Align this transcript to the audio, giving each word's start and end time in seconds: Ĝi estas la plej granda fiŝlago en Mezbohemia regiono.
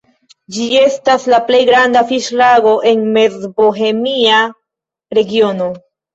Ĝi 0.53 0.63
estas 0.77 1.27
la 1.33 1.39
plej 1.49 1.59
granda 1.69 2.03
fiŝlago 2.13 2.73
en 2.93 3.05
Mezbohemia 3.19 4.41
regiono. 5.21 5.71